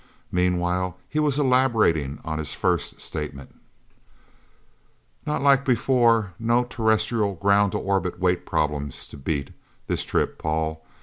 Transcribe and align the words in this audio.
Meanwhile, 0.31 0.97
he 1.07 1.19
was 1.19 1.37
elaborating 1.37 2.17
on 2.25 2.39
his 2.39 2.55
first 2.55 2.99
statement:"... 2.99 3.53
Not 5.27 5.43
like 5.43 5.63
before. 5.63 6.33
No 6.39 6.63
terrestrial 6.63 7.35
ground 7.35 7.73
to 7.73 7.77
orbit 7.77 8.19
weight 8.19 8.43
problem 8.43 8.89
to 8.89 9.17
beat, 9.17 9.51
this 9.85 10.03
trip, 10.03 10.39
Paul. 10.39 10.83